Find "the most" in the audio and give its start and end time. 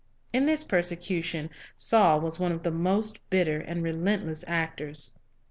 2.63-3.21